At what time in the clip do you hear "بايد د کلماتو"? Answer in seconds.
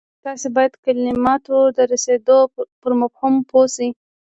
0.55-1.57